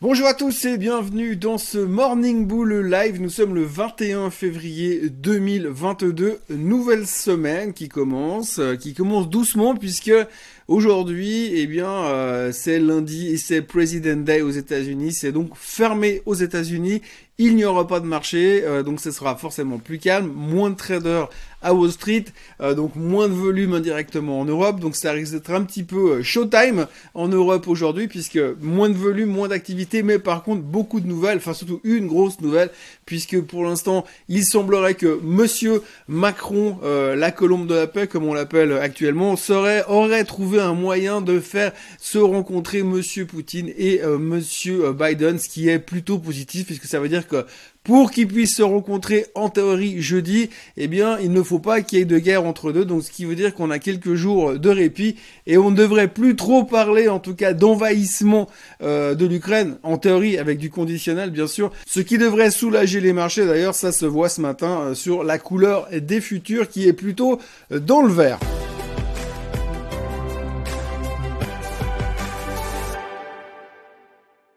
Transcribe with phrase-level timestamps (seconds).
[0.00, 3.20] Bonjour à tous et bienvenue dans ce Morning Bull Live.
[3.20, 10.12] Nous sommes le 21 février 2022, nouvelle semaine qui commence, euh, qui commence doucement puisque
[10.68, 15.12] aujourd'hui, eh bien, euh, c'est lundi et c'est President Day aux États-Unis.
[15.12, 17.02] C'est donc fermé aux États-Unis.
[17.40, 20.74] Il n'y aura pas de marché, euh, donc ce sera forcément plus calme, moins de
[20.74, 21.28] traders
[21.62, 22.24] à Wall Street,
[22.60, 26.14] euh, donc moins de volume indirectement en Europe, donc ça risque d'être un petit peu
[26.14, 30.98] euh, showtime en Europe aujourd'hui, puisque moins de volume, moins d'activité, mais par contre beaucoup
[30.98, 32.70] de nouvelles, enfin surtout une grosse nouvelle,
[33.06, 38.34] puisque pour l'instant il semblerait que Monsieur Macron, la colombe de la paix comme on
[38.34, 44.92] l'appelle actuellement, serait aurait trouvé un moyen de faire se rencontrer Monsieur Poutine et Monsieur
[44.92, 47.26] Biden, ce qui est plutôt positif, puisque ça veut dire
[47.88, 51.98] pour qu'ils puissent se rencontrer en théorie jeudi, eh bien, il ne faut pas qu'il
[51.98, 52.84] y ait de guerre entre deux.
[52.84, 55.16] Donc, ce qui veut dire qu'on a quelques jours de répit
[55.46, 58.46] et on ne devrait plus trop parler, en tout cas, d'envahissement
[58.82, 61.72] euh, de l'Ukraine, en théorie, avec du conditionnel, bien sûr.
[61.86, 63.46] Ce qui devrait soulager les marchés.
[63.46, 67.40] D'ailleurs, ça se voit ce matin euh, sur la couleur des futurs qui est plutôt
[67.72, 68.38] euh, dans le vert.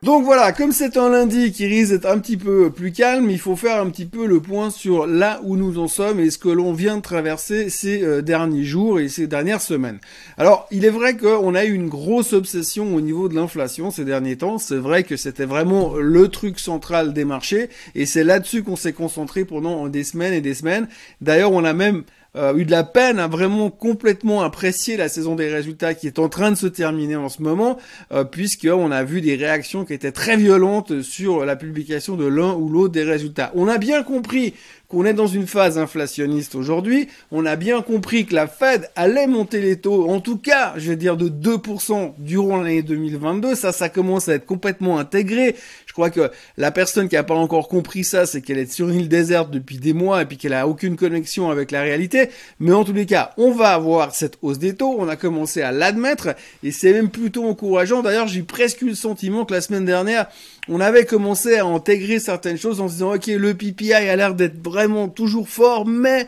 [0.04, 3.38] Donc voilà, comme c'est un lundi qui risque d'être un petit peu plus calme, il
[3.38, 6.40] faut faire un petit peu le point sur là où nous en sommes et ce
[6.40, 10.00] que l'on vient de traverser ces euh, derniers jours et ces dernières semaines.
[10.38, 14.04] Alors, il est vrai qu'on a eu une grosse obsession au niveau de l'inflation ces
[14.04, 14.58] derniers temps.
[14.58, 18.94] C'est vrai que c'était vraiment le truc central des marchés et c'est là-dessus qu'on s'est
[18.94, 20.88] concentré pendant des semaines et des semaines.
[21.22, 22.06] D'ailleurs, on a même
[22.38, 26.18] euh, eu de la peine à vraiment complètement apprécier la saison des résultats qui est
[26.18, 27.78] en train de se terminer en ce moment,
[28.14, 32.54] euh, puisqu'on a vu des réactions qui étaient très violentes sur la publication de l'un
[32.54, 33.52] ou l'autre des résultats.
[33.56, 34.54] On a bien compris
[34.92, 37.08] qu'on est dans une phase inflationniste aujourd'hui.
[37.32, 40.90] On a bien compris que la Fed allait monter les taux, en tout cas, je
[40.90, 43.56] vais dire de 2% durant l'année 2022.
[43.56, 45.56] Ça, ça commence à être complètement intégré.
[45.86, 48.90] Je crois que la personne qui n'a pas encore compris ça, c'est qu'elle est sur
[48.90, 52.21] une île déserte depuis des mois et puis qu'elle a aucune connexion avec la réalité.
[52.60, 54.96] Mais en tous les cas, on va avoir cette hausse des taux.
[54.98, 58.02] On a commencé à l'admettre et c'est même plutôt encourageant.
[58.02, 60.28] D'ailleurs, j'ai presque eu le sentiment que la semaine dernière,
[60.68, 64.36] on avait commencé à intégrer certaines choses en se disant, ok, le PPI a l'air
[64.36, 66.28] d'être vraiment toujours fort, mais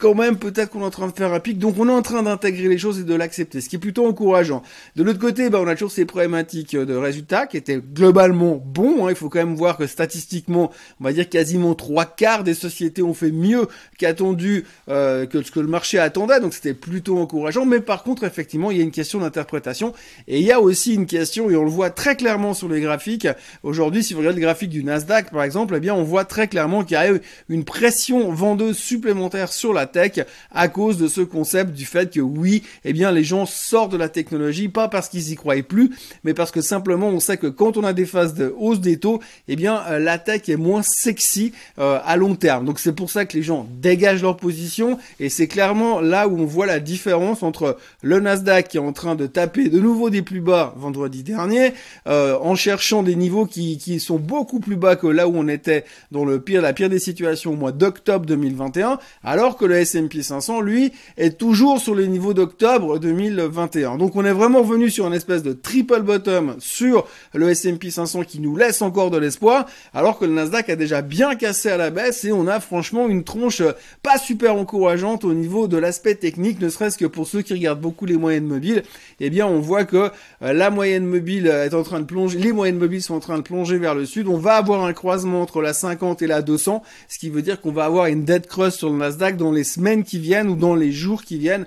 [0.00, 1.58] quand même, peut-être qu'on est en train de faire un pic.
[1.58, 4.06] Donc, on est en train d'intégrer les choses et de l'accepter, ce qui est plutôt
[4.06, 4.62] encourageant.
[4.96, 9.06] De l'autre côté, bah, on a toujours ces problématiques de résultats qui étaient globalement bons.
[9.06, 9.10] Hein.
[9.10, 13.02] Il faut quand même voir que statistiquement, on va dire quasiment trois quarts des sociétés
[13.02, 13.68] ont fait mieux
[13.98, 16.40] qu'attendu, euh, que ce que le marché attendait.
[16.40, 17.66] Donc, c'était plutôt encourageant.
[17.66, 19.92] Mais par contre, effectivement, il y a une question d'interprétation
[20.26, 22.80] et il y a aussi une question et on le voit très clairement sur les
[22.80, 23.28] graphiques.
[23.62, 26.48] Aujourd'hui, si vous regardez le graphique du Nasdaq, par exemple, eh bien, on voit très
[26.48, 27.12] clairement qu'il y a
[27.50, 32.20] une pression vendeuse supplémentaire sur la tech à cause de ce concept du fait que
[32.20, 35.90] oui, eh bien les gens sortent de la technologie pas parce qu'ils y croyaient plus,
[36.24, 38.98] mais parce que simplement on sait que quand on a des phases de hausse des
[38.98, 42.64] taux, eh bien euh, la tech est moins sexy euh, à long terme.
[42.64, 46.38] Donc c'est pour ça que les gens dégagent leur position et c'est clairement là où
[46.38, 50.10] on voit la différence entre le Nasdaq qui est en train de taper de nouveau
[50.10, 51.72] des plus bas vendredi dernier
[52.06, 55.48] euh, en cherchant des niveaux qui, qui sont beaucoup plus bas que là où on
[55.48, 59.79] était dans le pire la pire des situations au mois d'octobre 2021 alors que le
[59.80, 63.96] S&P 500, lui, est toujours sur les niveaux d'octobre 2021.
[63.96, 68.24] Donc on est vraiment revenu sur une espèce de triple bottom sur le S&P 500
[68.24, 71.76] qui nous laisse encore de l'espoir, alors que le Nasdaq a déjà bien cassé à
[71.76, 73.62] la baisse et on a franchement une tronche
[74.02, 77.80] pas super encourageante au niveau de l'aspect technique, ne serait-ce que pour ceux qui regardent
[77.80, 78.82] beaucoup les moyennes mobiles,
[79.20, 80.10] eh bien on voit que
[80.42, 83.38] euh, la moyenne mobile est en train de plonger, les moyennes mobiles sont en train
[83.38, 86.42] de plonger vers le sud, on va avoir un croisement entre la 50 et la
[86.42, 89.52] 200, ce qui veut dire qu'on va avoir une dead cross sur le Nasdaq dans
[89.52, 91.66] les semaines qui viennent ou dans les jours qui viennent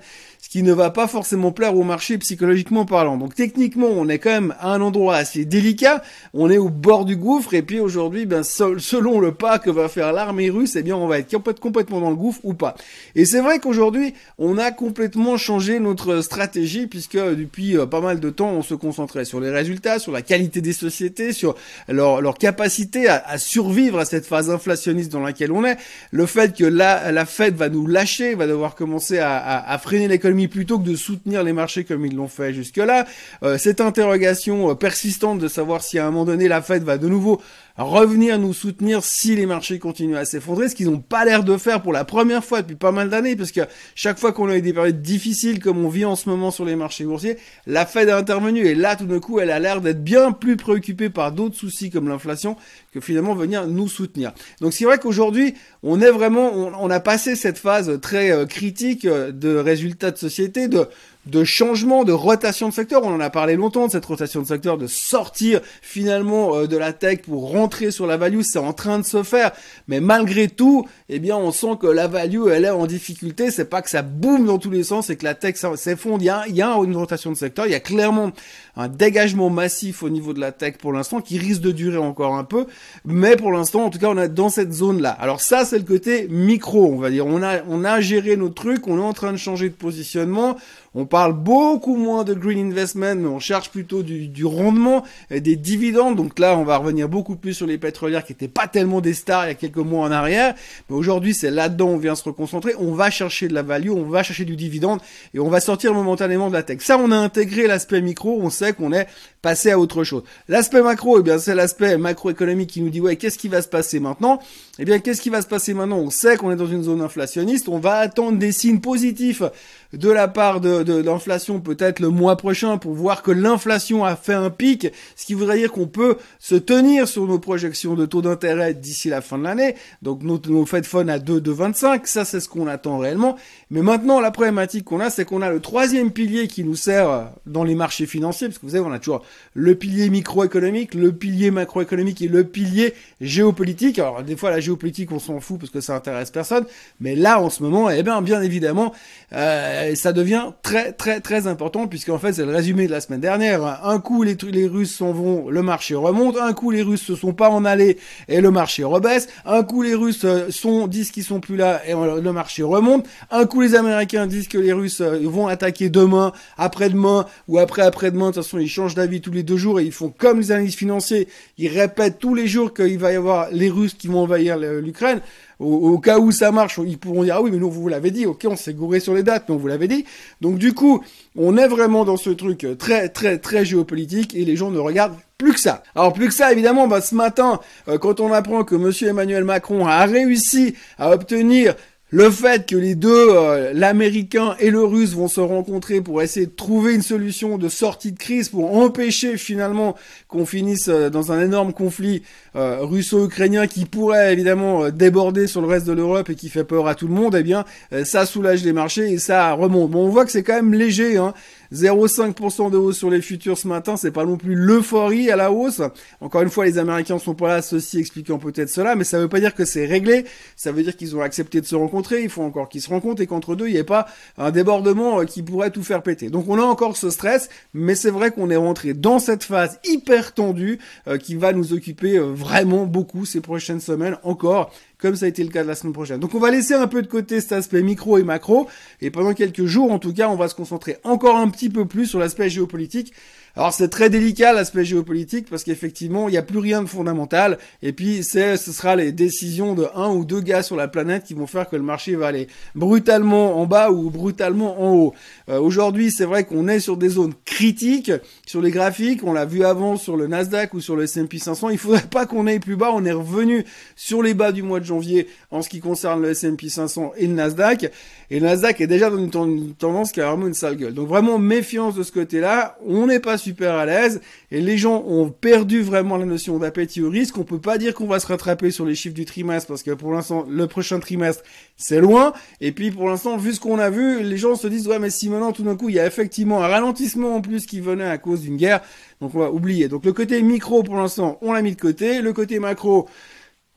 [0.53, 3.17] qui ne va pas forcément plaire au marché psychologiquement parlant.
[3.17, 6.03] Donc techniquement, on est quand même à un endroit assez délicat,
[6.35, 9.89] on est au bord du gouffre, et puis aujourd'hui, ben, selon le pas que va
[9.89, 12.75] faire l'armée russe, eh bien, on va être complètement dans le gouffre ou pas.
[13.15, 18.19] Et c'est vrai qu'aujourd'hui, on a complètement changé notre stratégie, puisque depuis euh, pas mal
[18.19, 21.55] de temps, on se concentrait sur les résultats, sur la qualité des sociétés, sur
[21.87, 25.77] leur, capacité à, survivre à cette phase inflationniste dans laquelle on est,
[26.11, 30.42] le fait que la, la Fed va nous lâcher, va devoir commencer à freiner l'économie
[30.47, 33.05] plutôt que de soutenir les marchés comme ils l'ont fait jusque-là.
[33.43, 36.97] Euh, cette interrogation euh, persistante de savoir si à un moment donné la Fed va
[36.97, 37.41] de nouveau
[37.77, 41.57] revenir nous soutenir si les marchés continuent à s'effondrer, ce qu'ils n'ont pas l'air de
[41.57, 43.61] faire pour la première fois depuis pas mal d'années, parce que
[43.95, 46.65] chaque fois qu'on a eu des périodes difficiles comme on vit en ce moment sur
[46.65, 49.81] les marchés boursiers, la Fed a intervenu et là tout d'un coup elle a l'air
[49.81, 52.57] d'être bien plus préoccupée par d'autres soucis comme l'inflation
[52.91, 54.33] que finalement venir nous soutenir.
[54.61, 59.05] Donc c'est vrai qu'aujourd'hui on est vraiment, on, a passé cette phase très euh, critique
[59.05, 60.87] de résultats de société, de
[61.25, 63.03] de changement, de rotation de secteur.
[63.03, 66.77] On en a parlé longtemps de cette rotation de secteur, de sortir finalement euh, de
[66.77, 68.41] la tech pour rentrer sur la value.
[68.41, 69.51] C'est en train de se faire,
[69.87, 73.51] mais malgré tout, eh bien, on sent que la value, elle est en difficulté.
[73.51, 76.21] C'est pas que ça boum dans tous les sens, c'est que la tech s'effondre.
[76.21, 77.65] Il y a, y a une rotation de secteur.
[77.65, 78.31] Il y a clairement
[78.75, 82.35] un dégagement massif au niveau de la tech pour l'instant qui risque de durer encore
[82.35, 82.65] un peu,
[83.05, 85.11] mais pour l'instant, en tout cas, on est dans cette zone-là.
[85.11, 87.27] Alors ça, c'est le côté micro, on va dire.
[87.27, 90.57] On a, on a géré nos trucs, on est en train de changer de positionnement.
[90.95, 95.55] On parle beaucoup moins de green investment, mais on cherche plutôt du, du rendement, des
[95.55, 96.15] dividendes.
[96.15, 99.13] Donc là, on va revenir beaucoup plus sur les pétrolières qui n'étaient pas tellement des
[99.13, 100.53] stars il y a quelques mois en arrière.
[100.89, 102.73] Mais aujourd'hui, c'est là-dedans on vient se reconcentrer.
[102.77, 104.99] On va chercher de la value, on va chercher du dividende
[105.33, 106.81] et on va sortir momentanément de la tech.
[106.81, 108.39] Ça, on a intégré l'aspect micro.
[108.41, 109.07] On sait qu'on est
[109.43, 110.23] passé à autre chose.
[110.47, 113.67] L'aspect macro, eh bien, c'est l'aspect macroéconomique qui nous dit ouais, qu'est-ce qui va se
[113.67, 114.39] passer maintenant?
[114.79, 115.99] Eh bien, qu'est-ce qui va se passer maintenant?
[115.99, 117.67] On sait qu'on est dans une zone inflationniste.
[117.67, 119.43] On va attendre des signes positifs
[119.91, 124.15] de la part de, de, l'inflation peut-être le mois prochain pour voir que l'inflation a
[124.15, 128.05] fait un pic, ce qui voudrait dire qu'on peut se tenir sur nos projections de
[128.07, 129.75] taux d'intérêt d'ici la fin de l'année.
[130.01, 133.35] Donc nos, nos Fed Fund à 2,25, ça c'est ce qu'on attend réellement.
[133.69, 137.29] Mais maintenant la problématique qu'on a, c'est qu'on a le troisième pilier qui nous sert
[137.45, 141.11] dans les marchés financiers, parce que vous savez, on a toujours le pilier microéconomique, le
[141.11, 143.99] pilier macroéconomique et le pilier géopolitique.
[143.99, 146.65] Alors des fois la géopolitique on s'en fout parce que ça intéresse personne,
[146.99, 148.93] mais là en ce moment, eh bien bien évidemment,
[149.33, 153.19] euh, ça devient très très très important puisqu'en fait c'est le résumé de la semaine
[153.19, 153.85] dernière.
[153.85, 156.37] Un coup les, les Russes s'en vont, le marché remonte.
[156.37, 157.97] Un coup les Russes se sont pas en allés
[158.27, 159.27] et le marché rebaisse.
[159.45, 163.05] Un coup les Russes euh, sont disent qu'ils sont plus là et le marché remonte.
[163.31, 167.83] Un coup les Américains disent que les Russes euh, vont attaquer demain, après-demain ou après
[167.83, 168.29] après-demain.
[168.29, 170.51] De toute façon ils changent d'avis tous les deux jours et ils font comme les
[170.51, 171.27] analystes financiers.
[171.57, 175.21] Ils répètent tous les jours qu'il va y avoir les Russes qui vont envahir l'Ukraine
[175.59, 178.25] au, cas où ça marche, ils pourront dire ah oui mais nous vous l'avez dit,
[178.25, 180.05] ok on s'est gouré sur les dates, mais on vous l'avait dit.
[180.41, 181.03] Donc du coup,
[181.35, 185.15] on est vraiment dans ce truc très très très géopolitique et les gens ne regardent
[185.37, 185.83] plus que ça.
[185.95, 189.43] Alors plus que ça, évidemment, bah, ce matin, euh, quand on apprend que Monsieur Emmanuel
[189.43, 191.75] Macron a réussi à obtenir
[192.13, 196.45] le fait que les deux, euh, l'américain et le russe, vont se rencontrer pour essayer
[196.45, 199.95] de trouver une solution de sortie de crise pour empêcher finalement
[200.27, 202.21] qu'on finisse euh, dans un énorme conflit
[202.55, 206.87] euh, russo-ukrainien qui pourrait évidemment déborder sur le reste de l'Europe et qui fait peur
[206.87, 207.65] à tout le monde, eh bien
[208.03, 209.89] ça soulage les marchés et ça remonte.
[209.89, 211.17] Bon, on voit que c'est quand même léger.
[211.17, 211.33] Hein.
[211.73, 215.51] 0,5% de hausse sur les futurs ce matin, c'est pas non plus l'euphorie à la
[215.51, 215.81] hausse.
[216.21, 219.27] Encore une fois, les Américains sont pas là, ceci expliquant peut-être cela, mais ça veut
[219.27, 220.25] pas dire que c'est réglé.
[220.55, 222.23] Ça veut dire qu'ils ont accepté de se rencontrer.
[222.23, 225.21] Il faut encore qu'ils se rencontrent et qu'entre deux, il n'y ait pas un débordement
[225.21, 226.29] euh, qui pourrait tout faire péter.
[226.29, 229.79] Donc on a encore ce stress, mais c'est vrai qu'on est rentré dans cette phase
[229.85, 234.71] hyper tendue euh, qui va nous occuper euh, vraiment beaucoup ces prochaines semaines encore
[235.03, 236.21] comme ça a été le cas de la semaine prochaine.
[236.21, 238.69] Donc on va laisser un peu de côté cet aspect micro et macro,
[239.01, 241.85] et pendant quelques jours, en tout cas, on va se concentrer encore un petit peu
[241.85, 243.11] plus sur l'aspect géopolitique.
[243.55, 247.59] Alors c'est très délicat l'aspect géopolitique parce qu'effectivement il n'y a plus rien de fondamental
[247.83, 251.23] et puis c'est ce sera les décisions de un ou deux gars sur la planète
[251.23, 255.13] qui vont faire que le marché va aller brutalement en bas ou brutalement en haut.
[255.49, 258.11] Euh, aujourd'hui c'est vrai qu'on est sur des zones critiques
[258.45, 261.69] sur les graphiques, on l'a vu avant sur le Nasdaq ou sur le S&P 500.
[261.69, 263.65] Il faudrait pas qu'on aille plus bas, on est revenu
[263.95, 267.27] sur les bas du mois de janvier en ce qui concerne le S&P 500 et
[267.27, 267.89] le Nasdaq.
[268.29, 270.93] Et le Nasdaq est déjà dans une, tendance qui a vraiment une sale gueule.
[270.93, 272.77] Donc vraiment méfiance de ce côté-là.
[272.85, 277.01] On n'est pas super à l'aise et les gens ont perdu vraiment la notion d'appétit
[277.01, 277.37] au risque.
[277.37, 279.91] On peut pas dire qu'on va se rattraper sur les chiffres du trimestre parce que
[279.91, 281.43] pour l'instant le prochain trimestre
[281.77, 282.33] c'est loin.
[282.61, 285.09] Et puis pour l'instant vu ce qu'on a vu, les gens se disent ouais mais
[285.09, 288.03] si maintenant tout d'un coup il y a effectivement un ralentissement en plus qui venait
[288.05, 288.81] à cause d'une guerre,
[289.21, 289.87] donc on va oublier.
[289.89, 292.21] Donc le côté micro pour l'instant on l'a mis de côté.
[292.21, 293.07] Le côté macro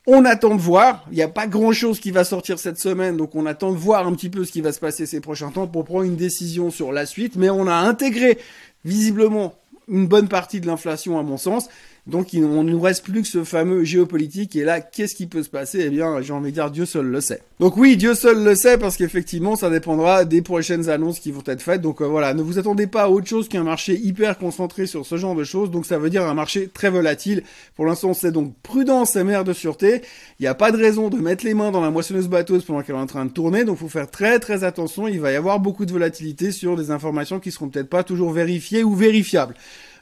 [0.07, 1.05] on attend de voir.
[1.11, 3.77] Il n'y a pas grand chose qui va sortir cette semaine, donc on attend de
[3.77, 6.17] voir un petit peu ce qui va se passer ces prochains temps pour prendre une
[6.17, 7.37] décision sur la suite.
[7.37, 8.39] Mais on a intégré
[8.85, 9.55] visiblement
[9.89, 11.69] une bonne partie de l'inflation à mon sens.
[12.07, 15.43] Donc il ne nous reste plus que ce fameux géopolitique et là qu'est-ce qui peut
[15.43, 15.83] se passer?
[15.87, 17.43] Eh bien j'ai envie de dire Dieu seul le sait.
[17.59, 21.43] Donc oui Dieu seul le sait parce qu'effectivement ça dépendra des prochaines annonces qui vont
[21.47, 21.81] être faites.
[21.81, 25.05] Donc euh, voilà ne vous attendez pas à autre chose qu'un marché hyper concentré sur
[25.05, 25.73] ce genre de choses.
[25.73, 27.43] Donc ça veut dire un marché très volatile.
[27.75, 30.03] Pour l'instant c'est donc prudence et mère de sûreté.
[30.39, 32.83] Il n'y a pas de raison de mettre les mains dans la moissonneuse batteuse pendant
[32.83, 33.65] qu'elle est en train de tourner.
[33.65, 35.09] Donc faut faire très très attention.
[35.09, 38.31] Il va y avoir beaucoup de volatilité sur des informations qui seront peut-être pas toujours
[38.31, 39.57] vérifiées ou vérifiables.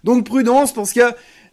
[0.05, 1.01] Donc prudence parce que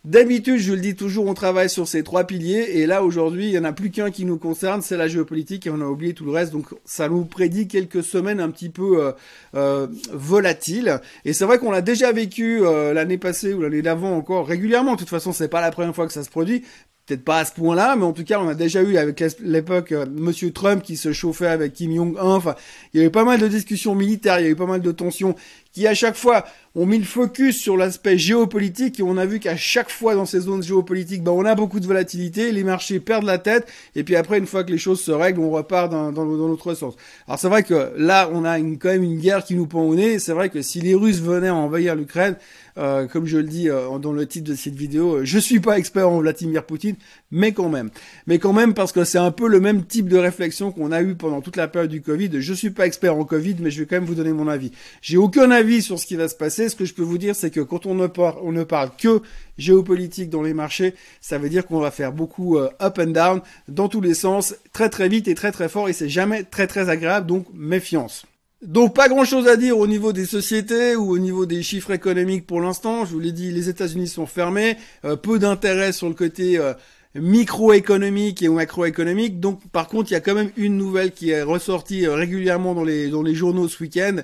[0.03, 2.71] D'habitude, je le dis toujours, on travaille sur ces trois piliers.
[2.73, 5.67] Et là, aujourd'hui, il y en a plus qu'un qui nous concerne, c'est la géopolitique.
[5.67, 6.51] Et on a oublié tout le reste.
[6.51, 9.11] Donc, ça nous prédit quelques semaines un petit peu euh,
[9.53, 10.99] euh volatiles.
[11.23, 14.93] Et c'est vrai qu'on l'a déjà vécu euh, l'année passée ou l'année d'avant encore régulièrement.
[14.93, 16.63] De toute façon, c'est pas la première fois que ça se produit
[17.05, 19.91] peut-être pas à ce point-là, mais en tout cas, on a déjà eu avec l'époque
[19.91, 22.21] euh, Monsieur Trump qui se chauffait avec Kim Jong-un.
[22.21, 22.55] Enfin,
[22.93, 24.91] il y avait pas mal de discussions militaires, il y a eu pas mal de
[24.91, 25.35] tensions
[25.71, 29.39] qui à chaque fois ont mis le focus sur l'aspect géopolitique et on a vu
[29.39, 32.99] qu'à chaque fois dans ces zones géopolitiques, ben, on a beaucoup de volatilité, les marchés
[32.99, 35.91] perdent la tête et puis après une fois que les choses se règlent, on repart
[35.91, 36.95] dans, dans, dans l'autre sens.
[37.27, 39.95] Alors c'est vrai que là, on a quand même une guerre qui nous pend au
[39.95, 40.19] nez.
[40.19, 42.35] C'est vrai que si les Russes venaient envahir l'Ukraine,
[42.77, 45.59] euh, comme je le dis euh, dans le titre de cette vidéo, euh, je suis
[45.59, 46.95] pas expert en Vladimir Poutine,
[47.29, 47.89] mais quand même.
[48.27, 51.01] Mais quand même parce que c'est un peu le même type de réflexion qu'on a
[51.01, 52.29] eu pendant toute la période du Covid.
[52.39, 54.71] Je suis pas expert en Covid, mais je vais quand même vous donner mon avis.
[55.01, 56.69] J'ai aucun avis sur ce qui va se passer.
[56.69, 58.91] Ce que je peux vous dire, c'est que quand on ne, parle, on ne parle
[58.97, 59.21] que
[59.57, 63.87] géopolitique dans les marchés, ça veut dire qu'on va faire beaucoup up and down dans
[63.87, 66.89] tous les sens, très très vite et très très fort, et c'est jamais très très
[66.89, 67.27] agréable.
[67.27, 68.25] Donc méfiance.
[68.61, 72.45] Donc pas grand-chose à dire au niveau des sociétés ou au niveau des chiffres économiques
[72.45, 73.05] pour l'instant.
[73.05, 76.73] Je vous l'ai dit, les États-Unis sont fermés, euh, peu d'intérêt sur le côté euh,
[77.15, 79.39] microéconomique et macroéconomique.
[79.39, 82.73] Donc par contre, il y a quand même une nouvelle qui est ressortie euh, régulièrement
[82.73, 84.17] dans les dans les journaux ce week-end,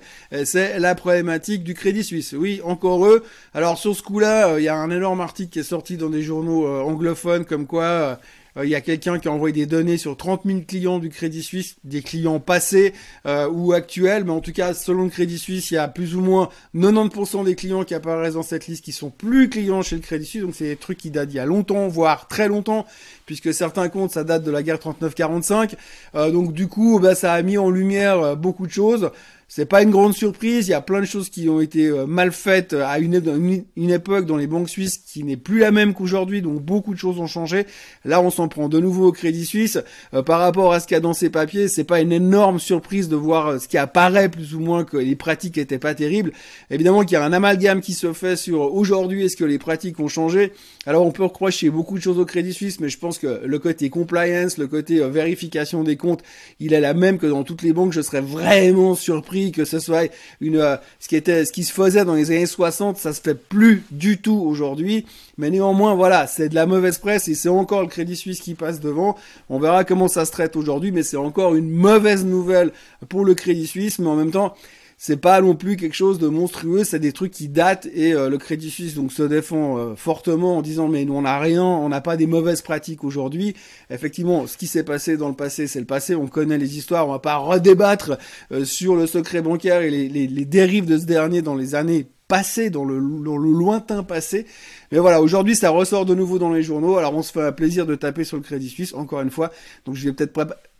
[0.46, 2.34] c'est la problématique du Crédit Suisse.
[2.38, 3.24] Oui, encore eux.
[3.54, 6.22] Alors sur ce coup-là, il y a un énorme article qui est sorti dans des
[6.22, 8.20] journaux anglophones comme quoi
[8.58, 11.10] euh, il y a quelqu'un qui a envoyé des données sur 30 000 clients du
[11.10, 12.94] Crédit Suisse, des clients passés
[13.26, 16.16] euh, ou actuels, mais en tout cas, selon le Crédit Suisse, il y a plus
[16.16, 19.96] ou moins 90% des clients qui apparaissent dans cette liste qui sont plus clients chez
[19.96, 22.48] le Crédit Suisse, donc c'est des trucs qui datent d'il y a longtemps, voire très
[22.48, 22.86] longtemps,
[23.26, 25.76] puisque certains comptes, ça date de la guerre 39-45,
[26.16, 29.12] euh, donc du coup, bah, ça a mis en lumière beaucoup de choses.
[29.50, 30.68] C'est pas une grande surprise.
[30.68, 33.14] Il y a plein de choses qui ont été euh, mal faites euh, à une,
[33.14, 36.42] époque dans les banques suisses qui n'est plus la même qu'aujourd'hui.
[36.42, 37.66] Donc beaucoup de choses ont changé.
[38.04, 39.80] Là, on s'en prend de nouveau au Crédit Suisse.
[40.14, 42.60] Euh, par rapport à ce qu'il y a dans ces papiers, c'est pas une énorme
[42.60, 46.34] surprise de voir ce qui apparaît plus ou moins que les pratiques étaient pas terribles.
[46.70, 50.02] Évidemment qu'il y a un amalgame qui se fait sur aujourd'hui est-ce que les pratiques
[50.02, 50.52] ont changé.
[50.86, 53.60] Alors on peut reprocher beaucoup de choses au Crédit Suisse, mais je pense que le
[53.60, 56.22] côté compliance, le côté vérification des comptes,
[56.60, 57.94] il est la même que dans toutes les banques.
[57.94, 61.72] Je serais vraiment surpris que ce soit une, euh, ce qui était, ce qui se
[61.72, 65.06] faisait dans les années 60, ça se fait plus du tout aujourd'hui.
[65.38, 68.56] Mais néanmoins, voilà, c'est de la mauvaise presse et c'est encore le Crédit Suisse qui
[68.56, 69.16] passe devant.
[69.50, 72.72] On verra comment ça se traite aujourd'hui, mais c'est encore une mauvaise nouvelle
[73.10, 74.56] pour le Crédit Suisse, mais en même temps,
[75.00, 78.30] c'est pas non plus quelque chose de monstrueux, c'est des trucs qui datent et euh,
[78.30, 81.64] le Crédit Suisse donc se défend euh, fortement en disant mais nous on n'a rien,
[81.64, 83.56] on n'a pas des mauvaises pratiques aujourd'hui.
[83.92, 87.08] Effectivement, ce qui s'est passé dans le passé, c'est le passé, on connaît les histoires,
[87.08, 88.18] on va pas redébattre
[88.52, 92.72] euh, sur le secret bancaire et les, dérives de ce dernier dans les années passées,
[92.72, 94.48] dans le, dans le lointain passé.
[94.92, 96.98] Mais voilà, aujourd'hui ça ressort de nouveau dans les journaux.
[96.98, 99.52] Alors on se fait un plaisir de taper sur le Crédit Suisse, encore une fois.
[99.86, 100.34] Donc je vais peut-être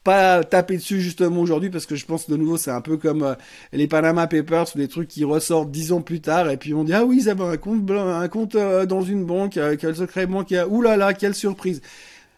[0.08, 3.24] pas taper dessus justement aujourd'hui parce que je pense de nouveau c'est un peu comme
[3.24, 3.36] euh,
[3.74, 6.86] les Panama Papers ou des trucs qui ressortent dix ans plus tard et puis on
[6.86, 9.98] dit ah oui ils avaient un compte un compte euh, dans une banque euh, quel
[9.98, 10.68] secret bancaire.
[10.70, 11.82] Là quelle surprise.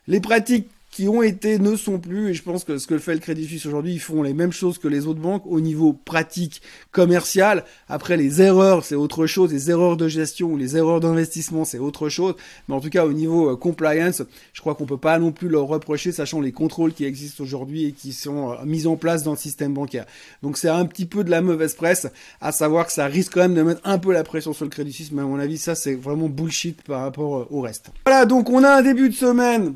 [0.08, 3.14] Les pratiques qui ont été ne sont plus et je pense que ce que fait
[3.14, 5.94] le Crédit Suisse aujourd'hui ils font les mêmes choses que les autres banques au niveau
[5.94, 7.64] pratique commercial.
[7.88, 9.54] Après les erreurs c'est autre chose.
[9.54, 12.36] Les erreurs de gestion ou les erreurs d'investissement c'est autre chose.
[12.68, 15.48] Mais en tout cas au niveau euh, compliance je crois qu'on peut pas non plus
[15.48, 19.24] leur reprocher sachant les contrôles qui existent aujourd'hui et qui sont euh, mis en place
[19.24, 20.06] dans le système bancaire.
[20.44, 22.08] Donc c'est un petit peu de la mauvaise presse
[22.42, 24.70] à savoir que ça risque quand même de mettre un peu la pression sur le
[24.70, 25.14] Crédit Suisse.
[25.14, 27.90] Mais à mon avis ça c'est vraiment bullshit par rapport euh, au reste.
[28.06, 29.76] Voilà donc on a un début de semaine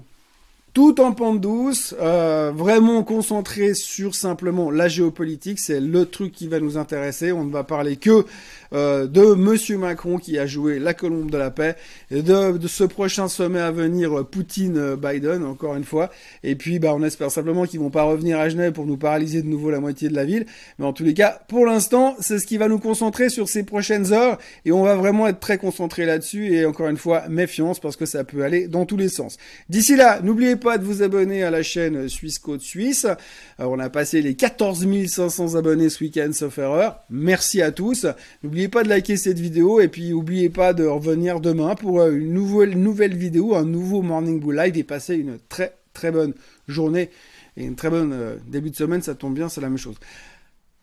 [0.73, 6.47] tout en pente douce, euh, vraiment concentré sur simplement la géopolitique, c'est le truc qui
[6.47, 7.31] va nous intéresser.
[7.31, 8.25] On ne va parler que
[8.73, 11.75] euh, de Monsieur Macron qui a joué la colombe de la paix,
[12.09, 16.09] et de, de ce prochain sommet à venir, euh, Poutine-Biden, encore une fois.
[16.43, 19.43] Et puis, bah, on espère simplement qu'ils vont pas revenir à Genève pour nous paralyser
[19.43, 20.47] de nouveau la moitié de la ville.
[20.79, 23.61] Mais en tous les cas, pour l'instant, c'est ce qui va nous concentrer sur ces
[23.61, 26.55] prochaines heures, et on va vraiment être très concentré là-dessus.
[26.55, 29.37] Et encore une fois, méfiance parce que ça peut aller dans tous les sens.
[29.69, 33.05] D'ici là, n'oubliez pas de vous abonner à la chaîne Suisse Côte Suisse.
[33.05, 36.99] Euh, on a passé les 14 500 abonnés ce week-end, sauf erreur.
[37.09, 38.05] Merci à tous.
[38.41, 42.11] N'oubliez pas de liker cette vidéo et puis n'oubliez pas de revenir demain pour euh,
[42.11, 46.33] une nouvelle, nouvelle vidéo, un nouveau Morning Bull Live et passer une très très bonne
[46.67, 47.09] journée
[47.57, 49.95] et une très bonne euh, début de semaine, ça tombe bien, c'est la même chose.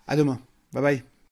[0.07, 0.39] À demain.
[0.73, 1.10] Bye bye.